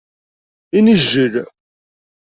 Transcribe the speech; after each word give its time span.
Inijjel. 0.77 1.35